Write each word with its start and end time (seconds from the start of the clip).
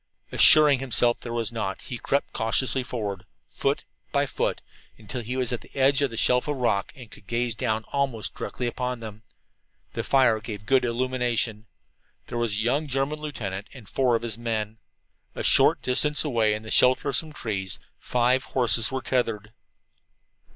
Assuring 0.31 0.79
himself 0.79 1.17
that 1.17 1.21
there 1.25 1.31
was 1.31 1.51
not, 1.51 1.83
he 1.83 1.99
crept 1.99 2.33
cautiously 2.33 2.81
forward, 2.81 3.23
foot 3.47 3.85
by 4.11 4.25
foot, 4.25 4.59
until 4.97 5.21
he 5.21 5.37
was 5.37 5.51
at 5.53 5.61
the 5.61 5.69
edge 5.75 6.01
of 6.01 6.09
the 6.09 6.17
shelf 6.17 6.47
of 6.47 6.55
rock 6.55 6.91
and 6.95 7.11
could 7.11 7.27
gaze 7.27 7.55
almost 7.93 8.33
directly 8.33 8.65
down 8.65 8.71
upon 8.71 8.99
them. 8.99 9.21
The 9.93 10.03
fire 10.03 10.39
gave 10.39 10.65
good 10.65 10.85
illumination. 10.85 11.67
There 12.25 12.39
was 12.39 12.53
a 12.53 12.61
young 12.63 12.87
German 12.87 13.19
lieutenant 13.19 13.67
and 13.75 13.87
four 13.87 14.15
of 14.15 14.23
his 14.23 14.39
men. 14.39 14.79
A 15.35 15.43
short 15.43 15.83
distance 15.83 16.25
away, 16.25 16.55
in 16.55 16.63
the 16.63 16.71
shelter 16.71 17.09
of 17.09 17.15
some 17.15 17.31
trees, 17.31 17.77
five 17.99 18.43
horses 18.43 18.91
were 18.91 19.03
tethered. 19.03 19.53